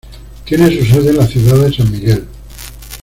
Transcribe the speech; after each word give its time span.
Tiene 0.45 0.79
su 0.79 0.83
sede 0.83 1.11
en 1.11 1.17
la 1.17 1.27
ciudad 1.27 1.57
de 1.59 1.71
San 1.71 1.91
Miguel. 1.91 2.27